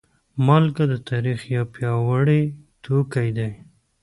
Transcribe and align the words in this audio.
مالګه 0.45 0.85
د 0.91 0.93
تاریخ 1.09 1.39
یو 1.55 1.65
پیاوړی 1.73 2.41
توکی 2.85 3.27
دی. 3.37 3.51